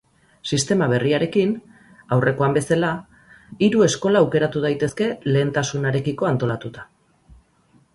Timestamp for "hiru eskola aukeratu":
3.69-4.67